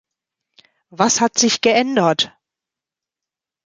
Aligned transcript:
Was 0.89 1.21
hat 1.21 1.37
sich 1.37 1.61
geändert? 1.61 2.35